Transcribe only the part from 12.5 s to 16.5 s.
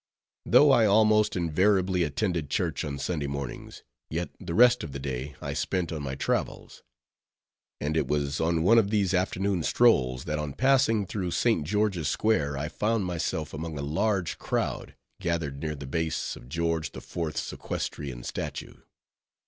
I found myself among a large crowd, gathered near the base of